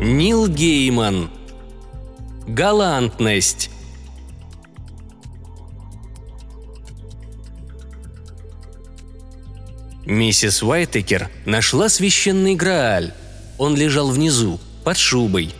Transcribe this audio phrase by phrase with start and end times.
[0.00, 1.30] Нил Гейман.
[2.46, 3.77] Галантность.
[10.08, 13.12] Миссис Уайтекер нашла священный Грааль.
[13.58, 15.50] Он лежал внизу, под шубой.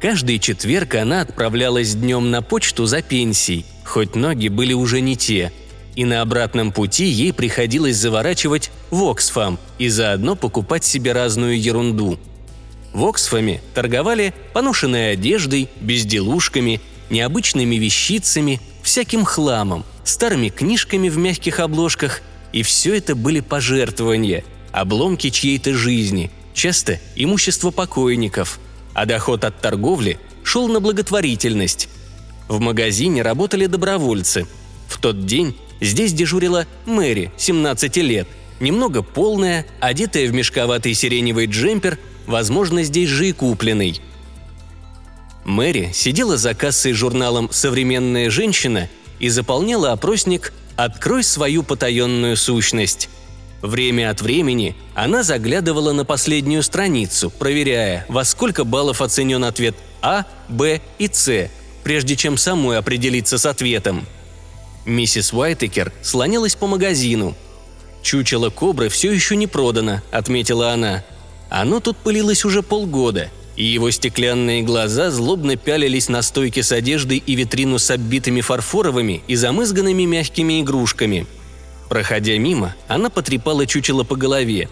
[0.00, 5.50] Каждый четверг она отправлялась днем на почту за пенсией, хоть ноги были уже не те.
[5.96, 12.16] И на обратном пути ей приходилось заворачивать в Оксфам и заодно покупать себе разную ерунду.
[12.92, 22.22] В Оксфаме торговали поношенной одеждой, безделушками, необычными вещицами, всяким хламом, старыми книжками в мягких обложках–
[22.52, 28.58] и все это были пожертвования, обломки чьей-то жизни, часто имущество покойников,
[28.94, 31.88] а доход от торговли шел на благотворительность.
[32.48, 34.46] В магазине работали добровольцы.
[34.88, 38.26] В тот день здесь дежурила Мэри, 17 лет,
[38.58, 44.00] немного полная, одетая в мешковатый сиреневый джемпер, возможно, здесь же и купленный.
[45.44, 50.52] Мэри сидела за кассой журналом «Современная женщина» и заполняла опросник
[50.84, 53.10] «Открой свою потаенную сущность».
[53.60, 60.24] Время от времени она заглядывала на последнюю страницу, проверяя, во сколько баллов оценен ответ А,
[60.48, 61.50] Б и С,
[61.84, 64.06] прежде чем самой определиться с ответом.
[64.86, 67.36] Миссис Уайтекер слонялась по магазину.
[68.00, 71.04] «Чучело кобры все еще не продано»,— отметила она.
[71.50, 73.28] «Оно тут пылилось уже полгода»,
[73.60, 79.22] и его стеклянные глаза злобно пялились на стойки с одеждой и витрину с оббитыми фарфоровыми
[79.26, 81.26] и замызганными мягкими игрушками.
[81.90, 84.70] Проходя мимо, она потрепала чучело по голове.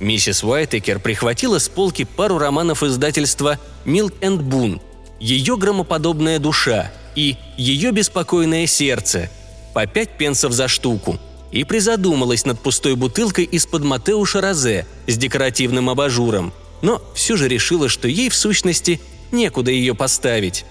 [0.00, 4.82] Миссис Уайтекер прихватила с полки пару романов издательства «Милк энд Бун»,
[5.18, 9.30] «Ее громоподобная душа» и «Ее беспокойное сердце»
[9.72, 11.18] по пять пенсов за штуку
[11.52, 16.52] и призадумалась над пустой бутылкой из-под Матеуша Розе с декоративным абажуром–
[16.82, 19.00] но все же решила, что ей в сущности
[19.32, 20.64] некуда ее поставить.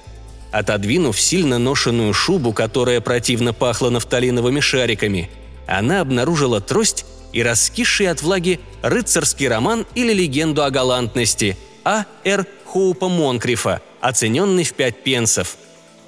[0.51, 5.29] Отодвинув сильно ношенную шубу, которая противно пахла нафталиновыми шариками,
[5.67, 12.05] она обнаружила трость и раскисший от влаги рыцарский роман или легенду о галантности А.
[12.23, 12.45] Р.
[12.65, 15.57] Хоупа Монкрифа, оцененный в пять пенсов.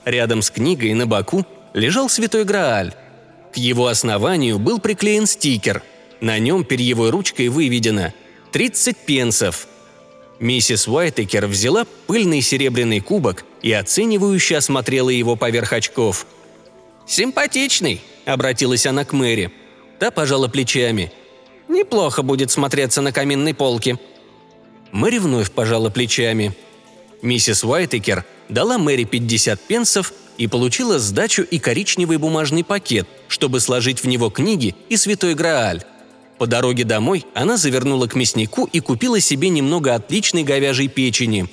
[0.06, 2.94] Рядом с книгой на боку лежал святой Грааль.
[3.54, 5.84] К его основанию был приклеен стикер.
[6.22, 8.14] На нем перьевой ручкой выведено
[8.54, 9.68] «30 пенсов»,
[10.40, 16.28] Миссис Уайтекер взяла пыльный серебряный кубок и оценивающе осмотрела его поверх очков.
[17.08, 19.52] «Симпатичный»,— обратилась она к Мэри.
[20.00, 21.12] Та пожала плечами.
[21.68, 23.98] «Неплохо будет смотреться на каминной полке».
[24.92, 26.56] Мэри вновь пожала плечами.
[27.22, 34.04] Миссис Уайтекер дала Мэри 50 пенсов и получила сдачу и коричневый бумажный пакет, чтобы сложить
[34.04, 35.84] в него книги и святой Грааль.
[36.38, 41.50] По дороге домой она завернула к мяснику и купила себе немного отличной говяжьей печени.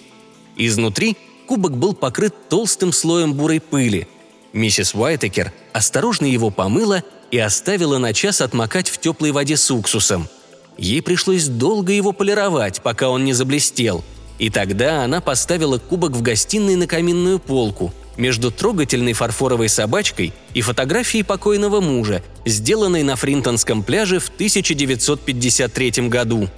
[0.57, 4.07] Изнутри кубок был покрыт толстым слоем бурой пыли.
[4.53, 10.29] Миссис Уайтекер осторожно его помыла и оставила на час отмокать в теплой воде с уксусом.
[10.77, 14.05] Ей пришлось долго его полировать, пока он не заблестел.
[14.39, 20.61] И тогда она поставила кубок в гостиной на каминную полку– между трогательной фарфоровой собачкой и
[20.61, 26.49] фотографией покойного мужа, сделанной на Фринтонском пляже в 1953 году.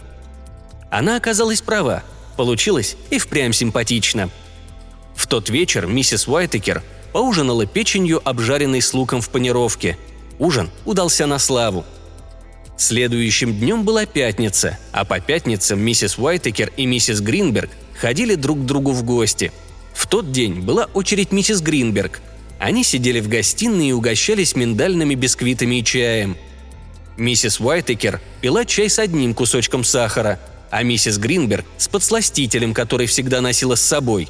[0.91, 2.03] Она оказалась права.
[2.37, 4.31] Получилось и впрямь симпатично.
[5.15, 9.97] В тот вечер миссис Уайтекер поужинала печенью, обжаренной с луком в панировке.
[10.39, 11.85] Ужин удался на славу.
[12.77, 18.65] Следующим днем была пятница, а по пятницам миссис Уайтекер и миссис Гринберг ходили друг к
[18.67, 19.51] другу в гости–
[19.97, 22.21] в тот день была очередь миссис Гринберг.
[22.59, 26.37] Они сидели в гостиной и угощались миндальными бисквитами и чаем.
[27.17, 30.39] Миссис Уайтекер пила чай с одним кусочком сахара,
[30.71, 34.29] а миссис Гринберг с подсластителем, который всегда носила с собой.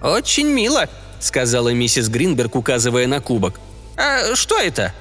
[0.00, 0.88] «Очень мило»,—
[1.20, 3.58] сказала миссис Гринберг, указывая на кубок.
[3.96, 4.94] «А что это?»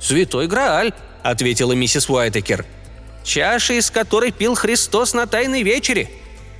[0.00, 0.92] «Святой Грааль»,—
[1.22, 2.66] ответила миссис Уайтекер.
[3.24, 6.10] «Чаша, из которой пил Христос на Тайной вечере.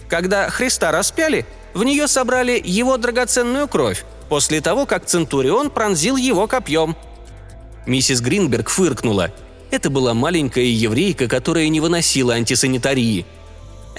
[0.08, 6.46] Когда Христа распяли, в нее собрали его драгоценную кровь, после того, как Центурион пронзил его
[6.46, 6.96] копьем.
[7.86, 9.32] Миссис Гринберг фыркнула.
[9.70, 13.26] Это была маленькая еврейка, которая не выносила антисанитарии.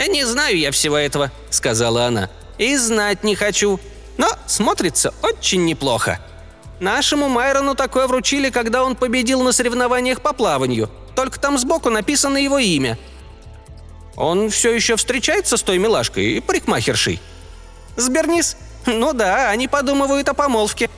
[0.08, 2.30] «Не знаю я всего этого»,— сказала она.
[2.58, 3.80] «И знать не хочу.
[4.18, 6.20] Но смотрится очень неплохо.
[6.80, 10.90] Нашему Майрону такое вручили, когда он победил на соревнованиях по плаванию.
[11.16, 12.98] только там сбоку написано его имя.
[14.16, 17.20] Он все еще встречается с той милашкой и парикмахершей.
[18.00, 18.56] С Бернис?
[18.86, 20.90] Ну да, они подумывают о помолвке.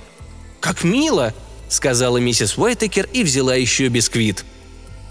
[0.59, 1.33] Как мило,
[1.67, 4.45] сказала миссис Уайтекер и взяла еще бисквит.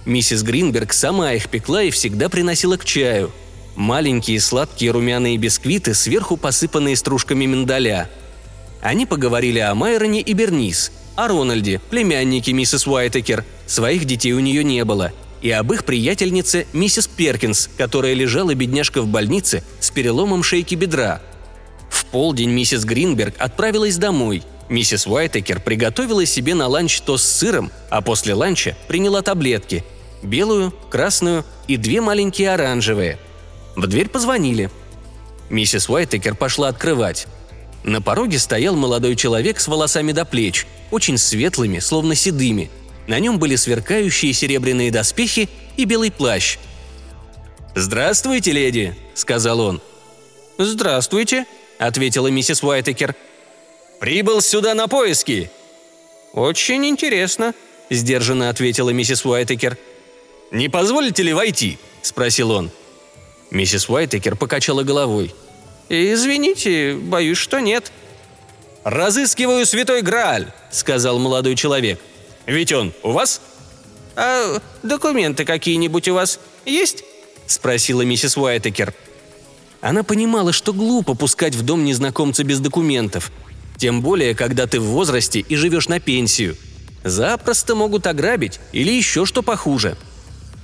[0.04, 3.32] Миссис Гринберг сама их пекла и всегда приносила к чаю.
[3.74, 8.08] Маленькие сладкие румяные бисквиты, сверху посыпанные стружками миндаля.
[8.80, 13.44] Они поговорили о Майроне и Бернис, о Рональде, племяннике миссис Уайтекер.
[13.66, 15.10] Своих детей у нее не было.
[15.42, 21.20] И об их приятельнице миссис Перкинс, которая лежала бедняжка в больнице с переломом шейки бедра.
[22.12, 28.02] Полдень миссис Гринберг отправилась домой– Миссис Уайтекер приготовила себе на ланч тост с сыром, а
[28.02, 29.84] после ланча приняла таблетки–
[30.22, 33.18] белую, красную и две маленькие оранжевые.
[33.74, 34.70] В дверь позвонили.
[35.50, 37.26] Миссис Уайтекер пошла открывать.
[37.82, 42.70] На пороге стоял молодой человек с волосами до плеч, очень светлыми, словно седыми.
[43.08, 46.58] На нем были сверкающие серебряные доспехи и белый плащ.
[47.74, 49.80] «Здравствуйте, леди»,— сказал он.
[50.58, 51.46] «Здравствуйте»,—
[51.80, 53.16] ответила миссис Уайтекер–
[54.00, 55.50] «Прибыл сюда на поиски!»
[56.32, 57.54] «Очень интересно»,–
[57.90, 59.76] сдержанно ответила миссис Уайтекер.
[60.50, 62.70] «Не позволите ли войти?»– спросил он.
[63.50, 65.34] Миссис Уайтекер покачала головой.
[65.90, 67.92] «Извините, боюсь, что нет».
[68.84, 72.00] «Разыскиваю святой Грааль»,– сказал молодой человек.
[72.46, 73.42] «Ведь он у вас?»
[74.16, 77.04] «А документы какие-нибудь у вас есть?»–
[77.46, 78.94] спросила миссис Уайтекер.
[79.80, 83.30] Она понимала, что глупо пускать в дом незнакомца без документов–
[83.80, 86.54] тем более, когда ты в возрасте и живешь на пенсию.
[87.02, 89.96] Запросто могут ограбить или еще что похуже.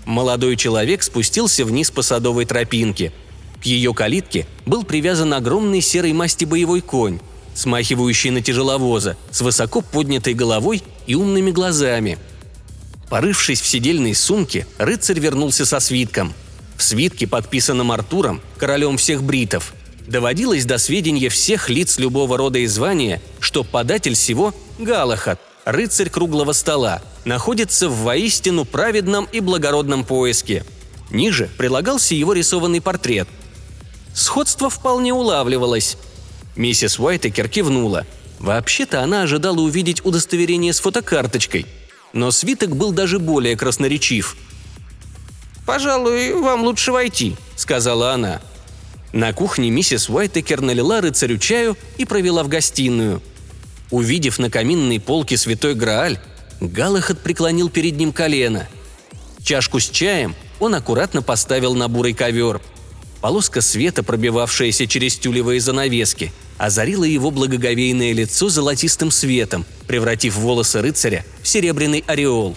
[0.05, 3.15] Молодой человек спустился вниз по садовой тропинке.
[3.63, 7.19] К ее калитке был привязан огромный серой масти боевой конь,
[7.55, 12.19] смахивающий на тяжеловоза, с высоко поднятой головой и умными глазами.
[13.09, 16.35] Порывшись в сидельной сумке, рыцарь вернулся со свитком.
[16.77, 19.73] В свитке, подписанном Артуром, королем всех бритов–
[20.07, 26.53] доводилось до сведения всех лиц любого рода и звания, что податель всего– Галахат, рыцарь круглого
[26.53, 30.65] стола, находится в воистину праведном и благородном поиске.
[31.11, 33.29] Ниже прилагался его рисованный портрет.
[34.15, 35.97] Сходство вполне улавливалось.
[36.57, 38.07] Миссис Уайтекер кивнула.
[38.39, 41.67] Вообще-то она ожидала увидеть удостоверение с фотокарточкой,
[42.13, 44.37] но свиток был даже более красноречив.
[45.67, 48.41] «Пожалуй, вам лучше войти»,— сказала она.
[49.13, 53.21] На кухне миссис Уайтекер налила рыцарю чаю и провела в гостиную.
[53.91, 56.19] Увидев на каминной полке святой Грааль,
[56.61, 58.69] Галахат преклонил перед ним колено.
[59.43, 62.61] Чашку с чаем он аккуратно поставил на бурый ковер.
[63.21, 71.25] Полоска света, пробивавшаяся через тюлевые занавески, озарила его благоговейное лицо золотистым светом, превратив волосы рыцаря
[71.43, 72.57] в серебряный ореол.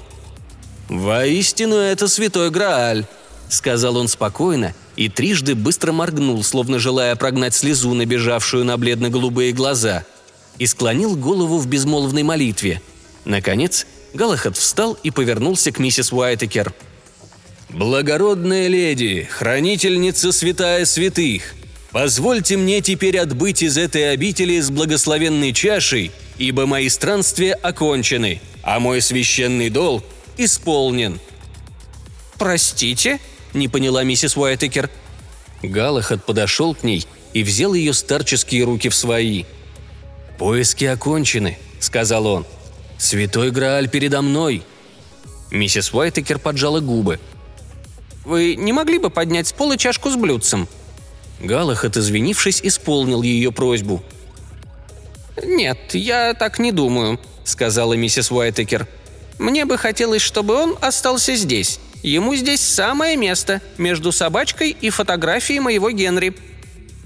[0.90, 3.06] «Воистину это святой Грааль»,—
[3.50, 10.04] сказал он спокойно и трижды быстро моргнул, словно желая прогнать слезу, набежавшую на бледно-голубые глаза,
[10.58, 12.82] и склонил голову в безмолвной молитве.
[13.24, 16.74] Наконец, Галахат встал и повернулся к миссис Уайтекер.
[17.70, 21.54] «Благородная леди, хранительница святая святых,
[21.94, 28.82] позвольте мне теперь отбыть из этой обители с благословенной чашей, ибо мои странствия окончены, а
[28.82, 30.04] мой священный долг
[30.40, 31.20] исполнен».
[32.38, 33.20] «Простите?»–
[33.54, 34.90] не поняла миссис Уайтекер.
[35.62, 39.44] Галахад подошел к ней и взял ее старческие руки в свои.
[40.38, 42.46] «Поиски окончены»,– сказал он.
[42.98, 44.64] «Святой Грааль передо мной».
[45.52, 47.20] Миссис Уайтекер поджала губы.
[48.24, 50.68] «Вы не могли бы поднять с пола чашку с блюдцем?»
[51.42, 54.04] Галахат, извинившись, исполнил ее просьбу.
[55.42, 58.88] «Нет, я так не думаю»,— сказала миссис Уайтекер.
[59.40, 61.80] «Мне бы хотелось, чтобы он остался здесь.
[62.04, 66.36] Ему здесь самое место, между собачкой и фотографией моего Генри».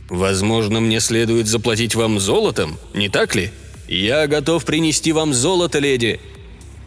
[0.10, 3.52] «Возможно, мне следует заплатить вам золотом, не так ли?
[3.88, 6.20] Я готов принести вам золото, леди».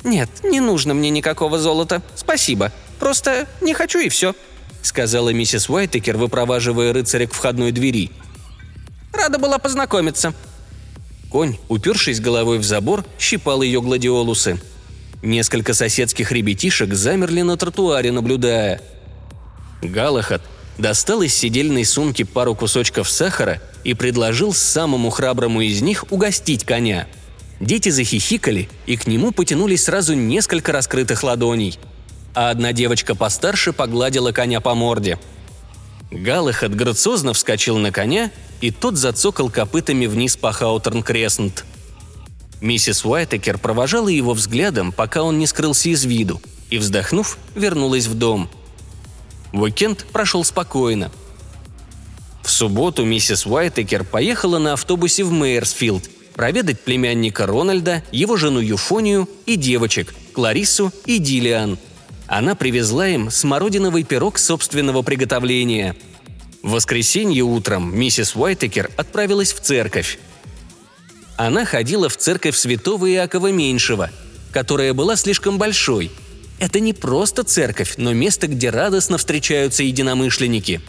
[0.04, 2.02] «Нет, не нужно мне никакого золота.
[2.16, 2.72] Спасибо.
[2.98, 4.34] Просто не хочу и все»,—
[4.82, 8.10] сказала миссис Уайтекер, выпроваживая рыцаря к входной двери.
[9.12, 10.34] «Рада была познакомиться».
[11.30, 14.60] Конь, упершись головой в забор, щипал ее гладиолусы–
[15.22, 18.80] Несколько соседских ребятишек замерли на тротуаре, наблюдая.
[19.82, 20.42] Галахат
[20.78, 27.06] достал из сидельной сумки пару кусочков сахара и предложил самому храброму из них угостить коня.
[27.60, 31.78] Дети захихикали, и к нему потянулись сразу несколько раскрытых ладоней.
[32.34, 35.18] А одна девочка постарше погладила коня по морде.
[36.10, 38.30] Галахат грациозно вскочил на коня,
[38.60, 41.64] и тот зацокал копытами вниз по Хаутерн-Креснт–
[42.60, 46.40] Миссис Уайтекер провожала его взглядом, пока он не скрылся из виду.
[46.68, 48.50] и, вздохнув, вернулась в дом.
[49.52, 51.12] Уикенд прошел спокойно.
[52.42, 59.28] В субботу миссис Уайтекер поехала на автобусе в Мейерсфилд проведать племянника Рональда, его жену Юфонию
[59.46, 61.78] и девочек Клариссу и Дилиан.
[62.26, 65.96] Она привезла им смородиновый пирог собственного приготовления.
[66.62, 70.18] В воскресенье утром миссис Уайтекер отправилась в церковь.
[71.36, 74.10] Она ходила в церковь святого Иакова Меньшего,
[74.52, 76.10] которая была слишком большой.
[76.58, 80.80] Это не просто церковь, но место, где радостно встречаются единомышленники.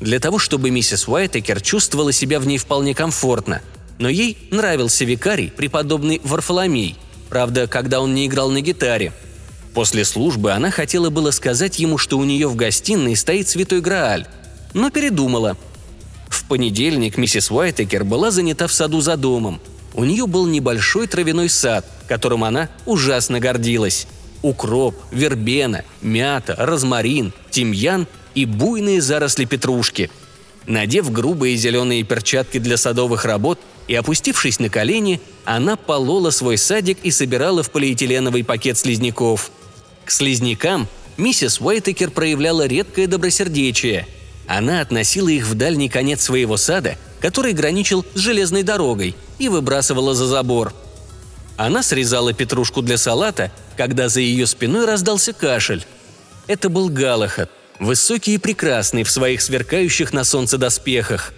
[0.00, 3.62] Для того, чтобы миссис Уайтекер чувствовала себя в ней вполне комфортно.
[3.98, 6.96] Но ей нравился викарий, преподобный Варфоломей.
[7.28, 9.12] Правда, когда он не играл на гитаре.
[9.74, 14.26] После службы она хотела было сказать ему, что у нее в гостиной стоит святой Грааль,
[14.74, 15.56] но передумала.
[16.28, 19.60] В понедельник миссис Уайтекер была занята в саду за домом–
[19.96, 24.06] у нее был небольшой травяной сад, которым она ужасно гордилась.
[24.42, 30.10] Укроп, вербена, мята, розмарин, тимьян и буйные заросли петрушки.
[30.66, 36.98] Надев грубые зеленые перчатки для садовых работ и опустившись на колени, она полола свой садик
[37.02, 39.50] и собирала в полиэтиленовый пакет слизняков.
[40.04, 44.06] К слизнякам миссис Уайтекер проявляла редкое добросердечие.
[44.46, 50.14] Она относила их в дальний конец своего сада который граничил с железной дорогой, и выбрасывала
[50.14, 50.72] за забор.
[51.56, 55.84] Она срезала петрушку для салата, когда за ее спиной раздался кашель.
[56.46, 61.34] Это был Галахат, высокий и прекрасный в своих сверкающих на солнце доспехах.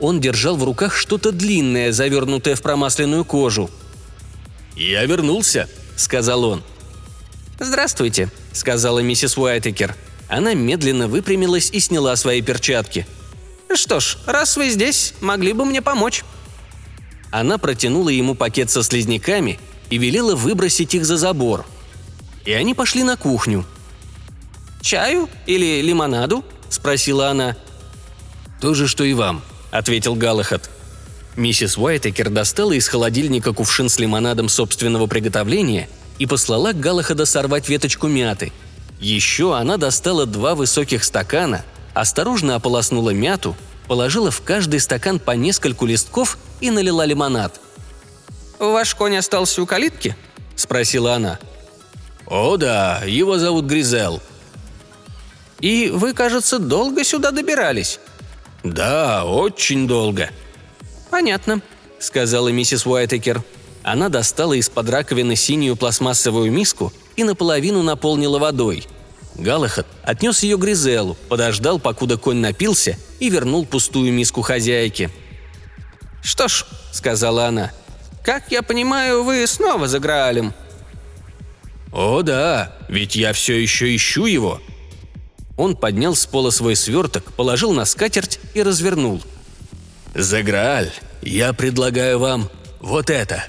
[0.00, 3.70] Он держал в руках что-то длинное, завернутое в промасленную кожу.
[4.74, 6.62] «Я вернулся»,— сказал он.
[7.60, 9.96] «Здравствуйте»,— сказала миссис Уайтекер.
[10.30, 13.06] Она медленно выпрямилась и сняла свои перчатки.
[13.74, 16.24] «Что ж, раз вы здесь, могли бы мне помочь».
[17.30, 19.58] Она протянула ему пакет со слизняками
[19.90, 21.66] и велела выбросить их за забор.
[22.44, 23.64] И они пошли на кухню.
[24.80, 27.56] «Чаю или лимонаду?»– спросила она.
[28.60, 29.42] «То же, что и вам»,–
[29.72, 30.70] ответил Галахат.
[31.34, 38.06] Миссис Уайтекер достала из холодильника кувшин с лимонадом собственного приготовления и послала Галахада сорвать веточку
[38.06, 38.52] мяты.
[39.00, 41.64] Еще она достала два высоких стакана–
[41.96, 43.56] осторожно ополоснула мяту,
[43.88, 47.58] положила в каждый стакан по нескольку листков и налила лимонад.
[48.58, 50.14] «Ваш конь остался у калитки?»–
[50.56, 51.38] спросила она.
[52.26, 54.20] «О да, его зовут Гризел».
[55.60, 57.98] «И вы, кажется, долго сюда добирались?»
[58.62, 60.28] «Да, очень долго».
[61.10, 61.62] «Понятно»,–
[61.98, 63.42] сказала миссис Уайтекер.
[63.82, 68.86] Она достала из-под раковины синюю пластмассовую миску и наполовину наполнила водой–
[69.38, 75.10] Галахат отнес ее Гризелу, подождал, покуда конь напился, и вернул пустую миску хозяйке.
[76.22, 77.70] «Что ж»,— сказала она,—
[78.24, 80.54] «как я понимаю, вы снова за Граалем».
[81.92, 84.60] «О да, ведь я все еще ищу его».
[85.56, 89.22] Он поднял с пола свой сверток, положил на скатерть и развернул.
[90.14, 92.50] «За Грааль я предлагаю вам
[92.80, 93.44] вот это».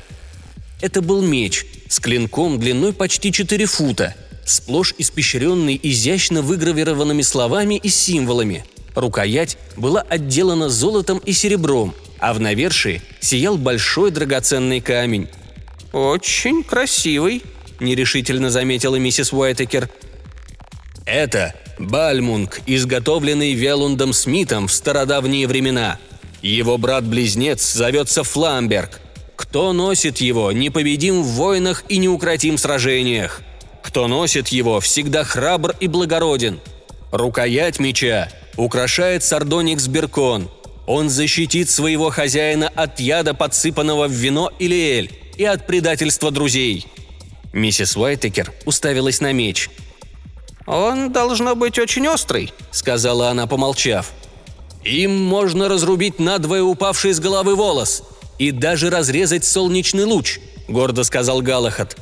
[0.79, 4.15] Это был меч с клинком длиной почти 4 фута—
[4.47, 8.65] сплошь испещренный изящно выгравированными словами и символами.
[8.95, 15.27] Рукоять была отделана золотом и серебром, а в навершии сиял большой драгоценный камень.
[15.93, 17.43] «Очень красивый»,–
[17.79, 19.89] нерешительно заметила миссис Уайтекер.
[21.05, 25.99] «Это Бальмунг, изготовленный Велундом Смитом в стародавние времена.
[26.41, 28.99] Его брат-близнец зовется Фламберг.
[29.35, 33.41] Кто носит его, непобедим в войнах и неукротим в сражениях.
[33.87, 36.59] Кто носит его, всегда храбр и благороден.
[37.13, 40.49] Рукоять меча украшает сардоникс Беркон.
[40.85, 46.85] Он защитит своего хозяина от яда, подсыпанного в вино или эль, и от предательства друзей.
[47.53, 49.69] Миссис Уайтекер уставилась на меч.
[50.65, 54.11] «Он должно быть очень острый»,— сказала она, помолчав.
[54.83, 58.03] «Им можно разрубить надвое упавший с головы волос
[58.37, 61.95] и даже разрезать солнечный луч»,— гордо сказал Галахат.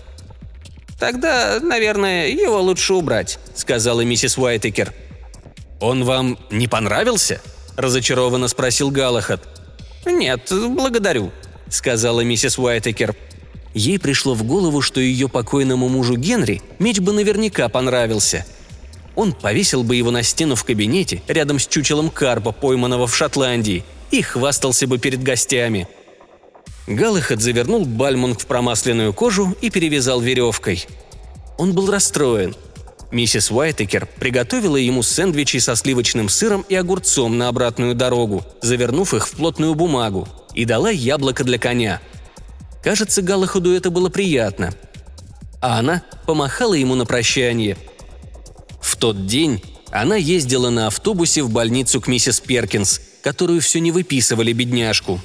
[0.99, 4.93] «Тогда, наверное, его лучше убрать»,— сказала миссис Уайтекер.
[5.81, 7.41] «Он вам не понравился?»–
[7.75, 9.41] разочарованно спросил Галахат.
[10.05, 11.31] «Нет, благодарю»,–
[11.69, 13.13] сказала миссис Уайтекер.
[13.73, 18.45] Ей пришло в голову, что ее покойному мужу Генри меч бы наверняка понравился.
[19.15, 23.83] Он повесил бы его на стену в кабинете рядом с чучелом карпа, пойманного в Шотландии,
[24.11, 25.89] и хвастался бы перед гостями–
[26.87, 30.85] Галахад завернул Бальмунг в промасленную кожу и перевязал веревкой.
[31.57, 32.55] Он был расстроен.
[33.11, 39.27] Миссис Уайтекер приготовила ему сэндвичи со сливочным сыром и огурцом на обратную дорогу, завернув их
[39.27, 42.01] в плотную бумагу, и дала яблоко для коня.
[42.83, 44.73] Кажется, Галахаду это было приятно.
[45.61, 47.77] а она помахала ему на прощание.
[48.81, 53.91] В тот день она ездила на автобусе в больницу к миссис Перкинс, которую все не
[53.91, 55.19] выписывали бедняжку.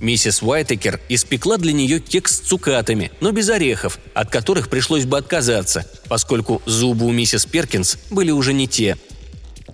[0.00, 5.18] Миссис Уайтекер испекла для нее кекс с цукатами, но без орехов, от которых пришлось бы
[5.18, 8.96] отказаться, поскольку зубы у миссис Перкинс были уже не те.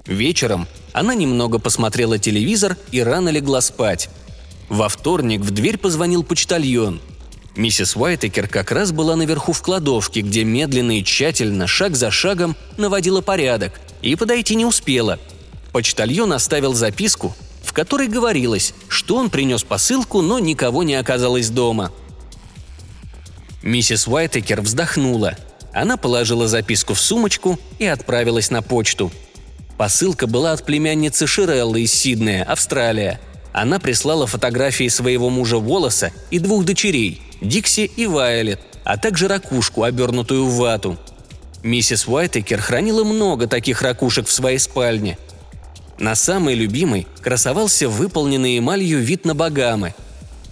[0.07, 4.09] Вечером она немного посмотрела телевизор и рано легла спать.
[4.71, 7.03] Во вторник в дверь позвонил почтальон.
[7.55, 12.57] Миссис Уайтекер как раз была наверху в кладовке, где медленно и тщательно, шаг за шагом,
[12.79, 15.19] наводила порядок, и подойти не успела.
[15.73, 17.35] Почтальон оставил записку,
[17.75, 21.93] которой говорилось, что он принес посылку, но никого не оказалось дома.
[23.63, 25.37] Миссис Уайтекер вздохнула.
[25.73, 29.13] Она положила записку в сумочку и отправилась на почту.
[29.77, 33.21] Посылка была от племянницы Ширеллы из Сиднея, Австралия.
[33.53, 39.83] Она прислала фотографии своего мужа Волоса и двух дочерей– Дикси и Вайолет, а также ракушку,
[39.83, 40.97] обернутую в вату.
[41.63, 45.19] Миссис Уайтекер хранила много таких ракушек в своей спальне.
[45.99, 49.95] На самой любимой красовался выполненный эмалью вид на Багамы.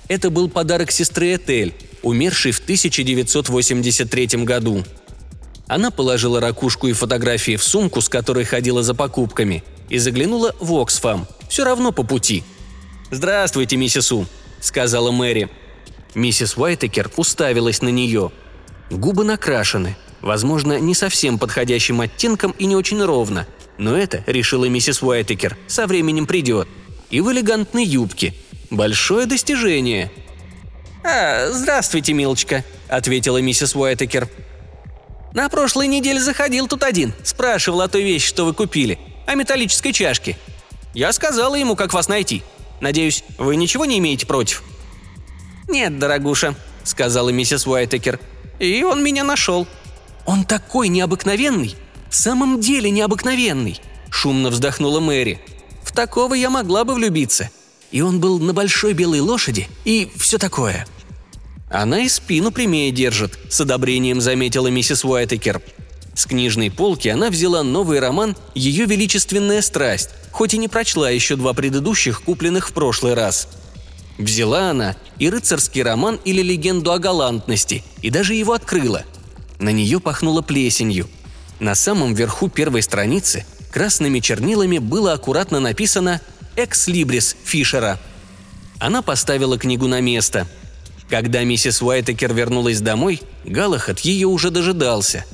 [0.09, 4.85] Это был подарок сестры Этель, умершей в 1983 году.
[5.67, 10.73] Она положила ракушку и фотографии в сумку, с которой ходила за покупками, и заглянула в
[10.75, 12.45] Оксфам, все равно по пути.
[13.11, 14.27] «Здравствуйте, миссис У»,—
[14.61, 15.51] сказала Мэри.
[16.15, 18.33] Миссис Уайтекер уставилась на нее.
[18.91, 23.47] Губы накрашены, возможно, не совсем подходящим оттенком и не очень ровно,
[23.79, 26.69] но это, решила миссис Уайтекер, со временем придет.
[27.11, 28.35] И в элегантной юбке.
[28.71, 30.11] Большое достижение.
[31.05, 34.29] «А, здравствуйте, милочка»,— ответила миссис Уайтекер.
[35.33, 39.93] «На прошлой неделе заходил тут один, спрашивал о той вещи, что вы купили, о металлической
[39.93, 40.39] чашке.
[40.95, 42.43] Я сказала ему, как вас найти.
[42.81, 44.63] Надеюсь, вы ничего не имеете против?»
[45.69, 48.21] «Нет, дорогуша»,— сказала миссис Уайтекер.
[48.59, 49.67] «И он меня нашел».
[50.25, 51.75] «Он такой необыкновенный!
[52.13, 55.41] В самом деле необыкновенный!»— шумно вздохнула Мэри.
[55.83, 57.49] «В такого я могла бы влюбиться.
[57.91, 60.87] И он был на большой белой лошади, и все такое».
[61.71, 65.63] «Она и спину прямее держит»,— с одобрением заметила миссис Уайтекер.
[66.15, 71.37] С книжной полки она взяла новый роман «Ее величественная страсть», хоть и не прочла еще
[71.37, 73.49] два предыдущих, купленных в прошлый раз—
[74.19, 79.05] Взяла она и рыцарский роман или легенду о галантности, и даже его открыла.
[79.59, 81.09] На нее пахнуло плесенью.
[81.63, 86.21] На самом верху первой страницы красными чернилами было аккуратно написано
[86.57, 88.01] «Экс Либрис» Фишера.
[88.81, 90.49] Она поставила книгу на место.
[91.09, 95.25] Когда миссис Уайтекер вернулась домой, Галахат ее уже дожидался.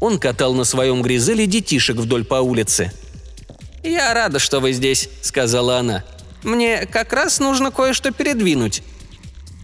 [0.00, 2.90] Он катал на своем гризеле детишек вдоль по улице.
[3.84, 6.02] «Я рада, что вы здесь»,— сказала она.
[6.42, 8.82] Мне как раз нужно кое-что передвинуть».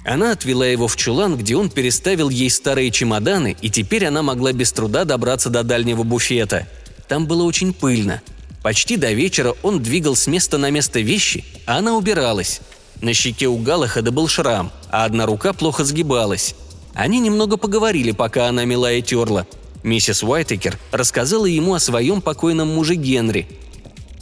[0.06, 4.52] Она отвела его в чулан, где он переставил ей старые чемоданы, и теперь она могла
[4.52, 6.68] без труда добраться до дальнего буфета.
[7.08, 8.22] Там было очень пыльно.
[8.62, 12.60] Почти до вечера он двигал с места на место вещи, а она убиралась.
[13.02, 16.54] На щеке у Галахада был шрам, а одна рука плохо сгибалась.
[16.94, 19.44] Они немного поговорили, пока она мела и терла.
[19.82, 23.48] Миссис Уайтекер рассказала ему о своем покойном муже Генри,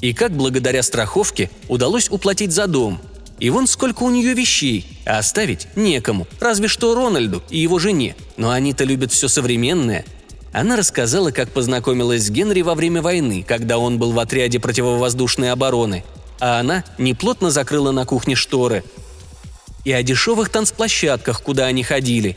[0.01, 3.01] и как благодаря страховке удалось уплатить за дом.
[3.39, 8.15] И вон сколько у нее вещей, а оставить некому, разве что Рональду и его жене.
[8.37, 10.05] Но они-то любят все современное.
[10.53, 15.51] Она рассказала, как познакомилась с Генри во время войны, когда он был в отряде противовоздушной
[15.51, 16.05] обороны,
[16.39, 18.85] а она неплотно закрыла на кухне шторы.
[19.85, 22.37] И о дешевых танцплощадках, куда они ходили.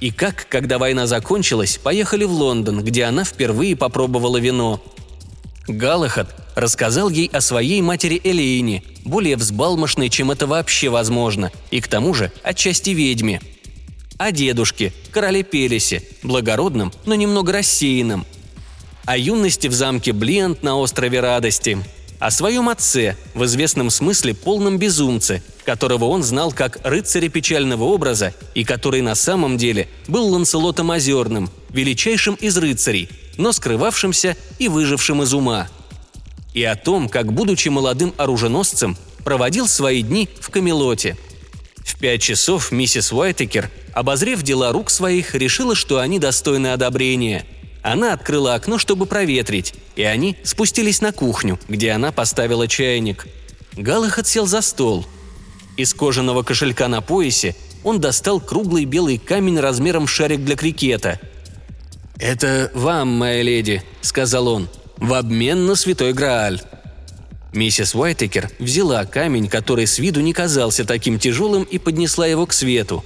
[0.00, 4.82] И как, когда война закончилась, поехали в Лондон, где она впервые попробовала вино–
[5.66, 11.88] Галахад рассказал ей о своей матери Элейне, более взбалмошной, чем это вообще возможно, и к
[11.88, 13.40] тому же отчасти ведьме.
[14.18, 18.26] О дедушке, короле Пелесе, благородном, но немного рассеянном.
[19.06, 21.78] О юности в замке Блиант на острове Радости.
[22.20, 28.32] О своем отце, в известном смысле полном безумце, которого он знал как рыцаря печального образа
[28.54, 35.22] и который на самом деле был Ланселотом Озерным, величайшим из рыцарей– но скрывавшимся и выжившим
[35.22, 35.68] из ума.
[36.52, 41.16] И о том, как, будучи молодым оруженосцем, проводил свои дни в Камелоте.
[41.78, 47.44] В пять часов миссис Уайтекер, обозрев дела рук своих, решила, что они достойны одобрения.
[47.82, 53.26] Она открыла окно, чтобы проветрить, и они спустились на кухню, где она поставила чайник.
[53.76, 55.04] Галахат сел за стол.
[55.76, 61.20] Из кожаного кошелька на поясе он достал круглый белый камень размером в шарик для крикета–
[62.18, 66.60] «Это вам, моя леди»,— сказал он,— «в обмен на святой Грааль».
[67.52, 72.52] Миссис Уайтекер взяла камень, который с виду не казался таким тяжелым, и поднесла его к
[72.52, 73.04] свету.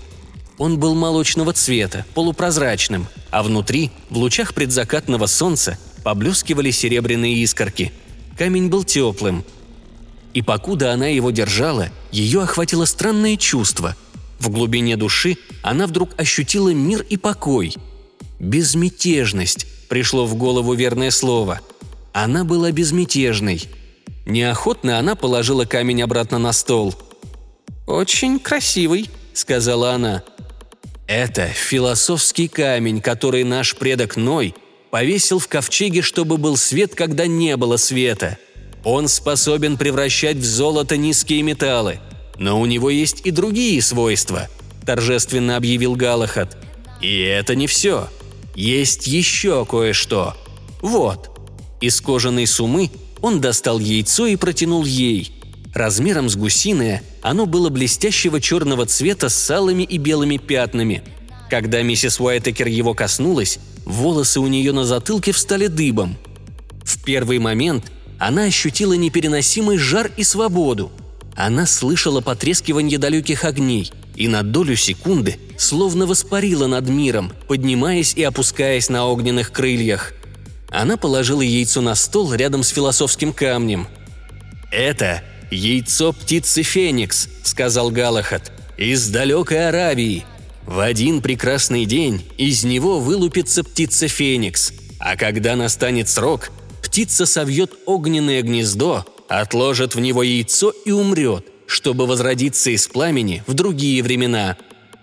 [0.57, 7.92] Он был молочного цвета, полупрозрачным, а внутри, в лучах предзакатного солнца, поблескивали серебряные искорки.
[8.37, 9.44] Камень был теплым.
[10.35, 13.97] И покуда она его держала, ее охватило странное чувство.
[14.38, 17.75] В глубине души она вдруг ощутила мир и покой.
[18.38, 21.61] Безмятежность пришло в голову верное слово.
[22.12, 23.68] Она была безмятежной.
[24.27, 26.94] Неохотно она положила камень обратно на стол.
[27.87, 30.22] «Очень красивый»,— сказала она.
[31.09, 34.55] Это философский камень, который наш предок Ной
[34.90, 38.37] повесил в ковчеге, чтобы был свет, когда не было света.
[38.85, 41.98] Он способен превращать в золото низкие металлы.
[42.37, 44.48] Но у него есть и другие свойства,
[44.85, 46.59] торжественно объявил Галахат.
[47.01, 48.09] И это не все.
[48.59, 50.37] Есть еще кое-что.
[50.83, 51.31] Вот.
[51.81, 52.90] Из кожаной сумы
[53.21, 55.31] он достал яйцо и протянул ей.
[55.75, 61.05] Размером с гусиное, оно было блестящего черного цвета с алыми и белыми пятнами.
[61.49, 66.16] Когда миссис Уайтекер его коснулась, волосы у нее на затылке встали дыбом.
[66.83, 70.90] В первый момент она ощутила непереносимый жар и свободу.
[71.37, 78.24] Она слышала потрескивание далеких огней и на долю секунды словно воспарила над миром, поднимаясь и
[78.24, 80.12] опускаясь на огненных крыльях.
[80.70, 83.87] Она положила яйцо на стол рядом с философским камнем.
[84.72, 90.24] «Это яйцо птицы Феникс»,— сказал Галахат,— «из далекой Аравии.
[90.66, 96.50] В один прекрасный день из него вылупится птица Феникс, а когда настанет срок,
[96.83, 103.54] птица совьет огненное гнездо, отложит в него яйцо и умрет, чтобы возродиться из пламени в
[103.54, 104.57] другие времена».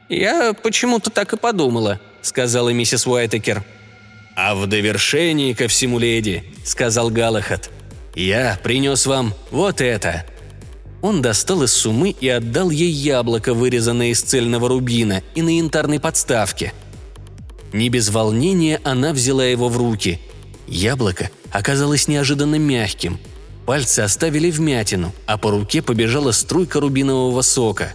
[0.09, 3.63] «Я почему-то так и подумала»,— сказала миссис Уайтекер.
[4.35, 7.69] «А в довершении ко всему, леди»,— сказал Галахат,—
[8.15, 10.25] «я принес вам вот это».
[11.01, 15.99] Он достал из сумы и отдал ей яблоко, вырезанное из цельного рубина и на янтарной
[15.99, 16.73] подставке.
[17.73, 20.19] Не без волнения она взяла его в руки.
[20.67, 23.19] Яблоко оказалось неожиданно мягким.
[23.65, 27.93] Пальцы оставили вмятину, а по руке побежала струйка рубинового сока.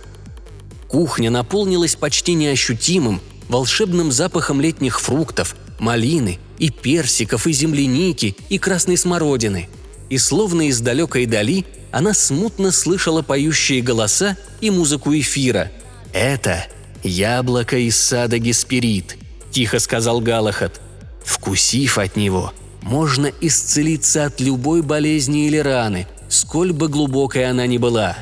[0.88, 8.96] Кухня наполнилась почти неощутимым, волшебным запахом летних фруктов, малины, и персиков, и земляники, и красной
[8.96, 9.68] смородины.
[10.08, 15.70] И словно из далекой дали она смутно слышала поющие голоса и музыку эфира.
[16.12, 16.66] «Это
[17.04, 19.16] яблоко из сада Гесперид»,–
[19.52, 20.80] тихо сказал Галахат.
[21.24, 22.52] «Вкусив от него,
[22.82, 28.16] можно исцелиться от любой болезни или раны, сколь бы глубокой она ни была.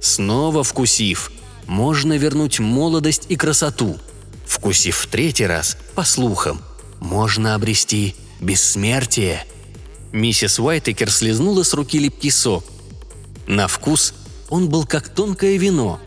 [0.00, 1.30] Снова вкусив,
[1.66, 3.96] можно вернуть молодость и красоту.
[4.46, 6.60] Вкусив в третий раз, по слухам,
[7.00, 9.44] можно обрести бессмертие».
[10.12, 12.64] Миссис Уайтекер слезнула с руки липкий сок.
[13.48, 14.14] На вкус
[14.48, 15.98] он был как тонкое вино.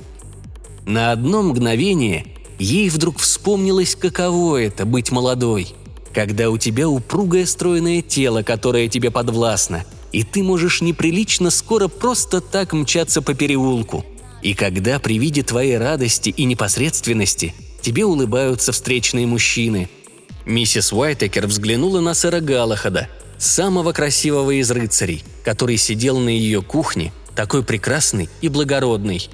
[0.85, 2.25] На одно мгновение
[2.57, 5.75] ей вдруг вспомнилось, каково это– быть молодой.
[6.17, 12.41] Когда у тебя упругое стройное тело, которое тебе подвластно, и ты можешь неприлично скоро просто
[12.41, 14.03] так мчаться по переулку.
[14.41, 17.53] И когда при виде твоей радости и непосредственности
[17.83, 19.91] тебе улыбаются встречные мужчины–
[20.47, 27.13] Миссис Уайтекер взглянула на сэра Галахада, самого красивого из рыцарей, который сидел на ее кухне,
[27.35, 29.29] такой прекрасный и благородный.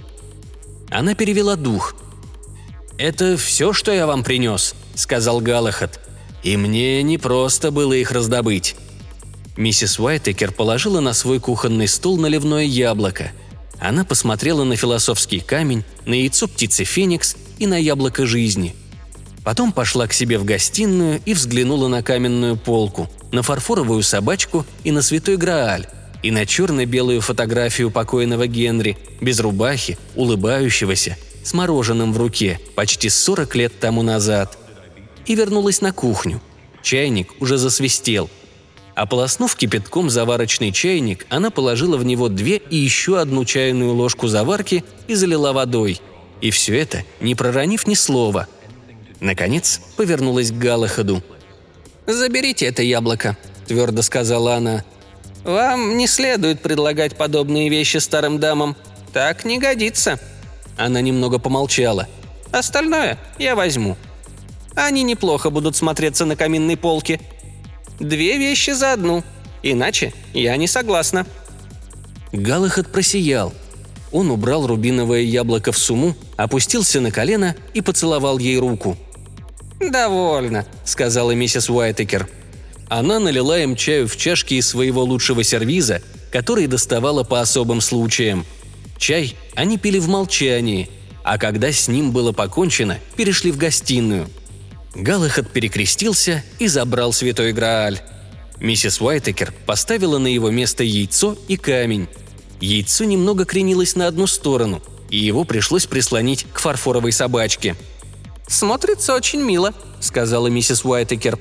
[0.92, 1.96] Она перевела дух.
[2.98, 6.02] «Это все, что я вам принес»,— сказал Галахад.
[6.44, 8.76] «И мне не просто было их раздобыть».
[9.56, 13.32] Миссис Уайтекер положила на свой кухонный стол наливное яблоко.
[13.80, 18.76] Она посмотрела на философский камень, на яйцо птицы Феникс и на яблоко жизни—
[19.44, 24.92] Потом пошла к себе в гостиную и взглянула на каменную полку, на фарфоровую собачку и
[24.92, 25.88] на святой Грааль,
[26.22, 33.56] и на черно-белую фотографию покойного Генри, без рубахи, улыбающегося, с мороженым в руке, почти 40
[33.56, 34.58] лет тому назад.
[35.26, 36.42] И вернулась на кухню.
[36.82, 38.30] Чайник уже засвистел.
[38.96, 44.84] Ополоснув кипятком заварочный чайник, она положила в него две и еще одну чайную ложку заварки
[45.08, 46.00] и залила водой.
[46.42, 48.48] И все это, не проронив ни слова–
[49.24, 51.24] Наконец, повернулась к Галахаду.
[52.06, 54.84] «Заберите это яблоко»,– твердо сказала она.
[55.46, 58.76] «Вам не следует предлагать подобные вещи старым дамам.
[59.14, 60.20] Так не годится».
[60.78, 62.10] Она немного помолчала.
[62.52, 63.96] «Остальное я возьму.
[64.76, 67.20] Они неплохо будут смотреться на каминной полке.
[68.00, 69.24] Две вещи за одну.
[69.62, 71.26] Иначе я не согласна».
[72.32, 73.54] Галахад просиял.
[74.12, 78.98] Он убрал рубиновое яблоко в суму, опустился на колено и поцеловал ей руку–
[79.92, 82.28] «Довольно»,— сказала миссис Уайтекер.
[82.90, 88.46] Она налила им чаю в чашки из своего лучшего сервиза, который доставала по особым случаям.
[88.98, 90.90] Чай они пили в молчании.
[91.26, 94.28] а когда с ним было покончено, перешли в гостиную.
[94.96, 98.00] Галахад перекрестился и забрал святой Грааль.
[98.60, 102.08] Миссис Уайтекер поставила на его место яйцо и камень.
[102.62, 107.76] Яйцо немного кренилось на одну сторону, и его пришлось прислонить к фарфоровой собачке.
[108.48, 111.40] «Смотрится очень мило»,— сказала миссис Уайтекер.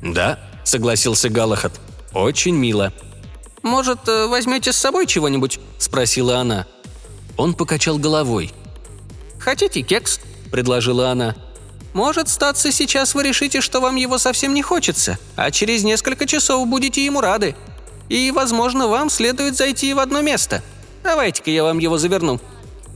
[0.00, 1.80] «Да»,— согласился Галахад.
[2.14, 2.92] «Очень мило».
[3.62, 6.66] «Может, э, возьмете с собой чего-нибудь?»– спросила она.
[7.36, 8.52] Он покачал головой.
[9.38, 11.36] «Хотите кекс?»– предложила она.
[11.92, 16.66] «Может, статься сейчас вы решите, что вам его совсем не хочется, а через несколько часов
[16.68, 17.56] будете ему рады.
[18.08, 20.62] И, возможно, вам следует зайти в одно место.
[21.02, 22.40] Давайте-ка я вам его заверну».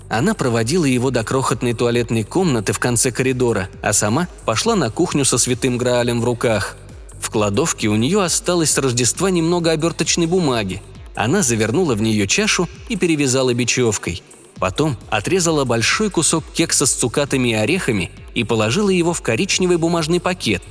[0.09, 5.25] Она проводила его до крохотной туалетной комнаты в конце коридора, а сама пошла на кухню
[5.25, 6.77] со святым Граалем в руках–
[7.25, 10.83] в кладовке у нее осталось с Рождества немного оберточной бумаги.
[11.15, 14.23] Она завернула в нее чашу и перевязала бечевкой.
[14.59, 20.21] Потом отрезала большой кусок кекса с цукатами и орехами и положила его в коричневый бумажный
[20.21, 20.63] пакет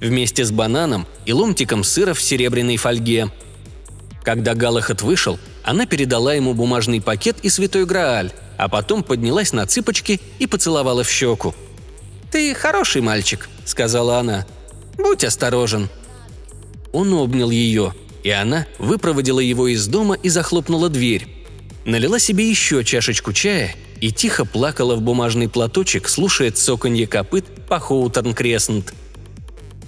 [0.00, 3.30] вместе с бананом и ломтиком сыра в серебряной фольге.
[4.22, 9.66] Когда Галахат вышел, она передала ему бумажный пакет и святой Грааль, а потом поднялась на
[9.66, 11.54] цыпочки и поцеловала в щеку.
[12.30, 14.46] «Ты хороший мальчик»,— сказала она.
[14.96, 15.88] Будь осторожен».
[16.92, 21.28] Он обнял ее, и она выпроводила его из дома и захлопнула дверь.
[21.86, 27.78] Налила себе еще чашечку чая и тихо плакала в бумажный платочек, слушая цоканье копыт по
[27.78, 28.92] Хоутерн Креснт.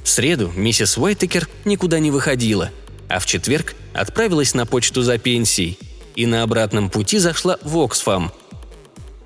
[0.05, 2.71] В среду миссис Уайтекер никуда не выходила,
[3.09, 5.77] а в четверг отправилась на почту за пенсией
[6.15, 8.33] и на обратном пути зашла в Оксфам.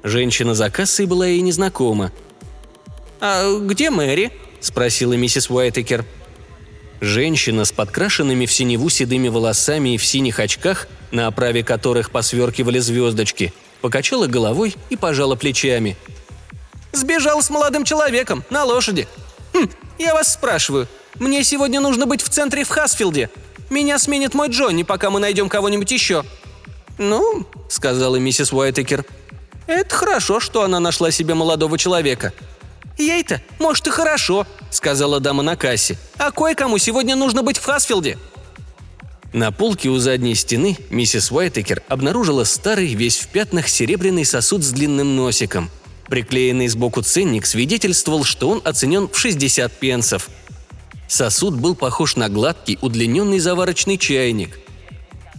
[0.02, 2.10] Женщина за кассой была ей незнакома.
[3.20, 4.32] «А где Мэри?»
[4.62, 6.04] спросила миссис Уайтекер.
[7.02, 12.78] Женщина с подкрашенными в синеву седыми волосами и в синих очках, на оправе которых посверкивали
[12.78, 15.96] звездочки, покачала головой и пожала плечами.
[16.92, 19.08] «Сбежал с молодым человеком, на лошади.
[19.52, 20.86] Хм, я вас спрашиваю,
[21.18, 23.30] мне сегодня нужно быть в центре в Хасфилде.
[23.68, 26.24] Меня сменит мой Джонни, пока мы найдем кого-нибудь еще».
[26.98, 29.04] «Ну»,— сказала миссис Уайтекер,—
[29.66, 32.32] «это хорошо, что она нашла себе молодого человека.
[33.02, 35.98] «Ей-то, может, и хорошо»,— сказала дама на кассе.
[36.18, 38.16] «А кое-кому сегодня нужно быть в Хасфилде».
[39.32, 44.70] На полке у задней стены миссис Уайтекер обнаружила старый, весь в пятнах, серебряный сосуд с
[44.70, 45.70] длинным носиком.
[46.06, 50.28] Приклеенный сбоку ценник свидетельствовал, что он оценен в 60 пенсов.
[51.08, 54.60] Сосуд был похож на гладкий, удлиненный заварочный чайник.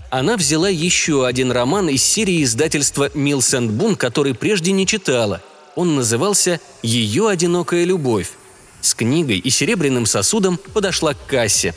[0.09, 5.41] Она взяла еще один роман из серии издательства «Милс Бун», который прежде не читала–
[5.75, 8.31] он назывался «Ее одинокая любовь».
[8.81, 11.73] С книгой и серебряным сосудом подошла к кассе.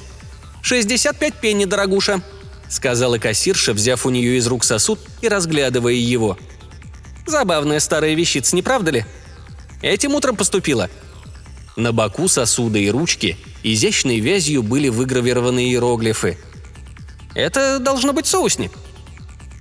[0.63, 2.21] «65 пенни, дорогуша»,—
[2.69, 6.37] сказала кассирша, взяв у нее из рук сосуд и разглядывая его.
[7.27, 9.05] «Забавная старая вещица, не правда ли?
[9.83, 10.91] Этим утром поступила».
[11.77, 16.39] На боку сосуда и ручки изящной вязью были выгравированы иероглифы.
[17.35, 18.73] «Это должно быть соусник».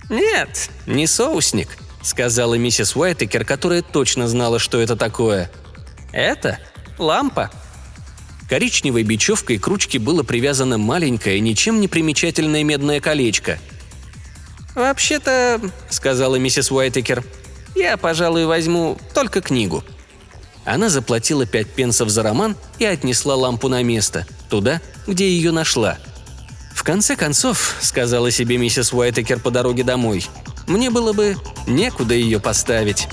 [0.08, 1.68] «Нет, не соусник»,
[2.06, 5.50] сказала миссис Уайтекер, которая точно знала, что это такое.
[6.12, 6.58] «Это
[6.98, 7.50] лампа».
[8.48, 13.58] Коричневой бечевкой к ручке было привязано маленькое, ничем не примечательное медное колечко.
[14.76, 17.24] «Вообще-то»,— сказала миссис Уайтекер,—
[17.74, 19.82] «я, пожалуй, возьму только книгу».
[20.64, 25.98] Она заплатила пять пенсов за роман и отнесла лампу на место, туда, где ее нашла.
[26.72, 30.24] «В конце концов»,— сказала себе миссис Уайтекер по дороге домой,—
[30.66, 33.08] мне было бы некуда ее поставить.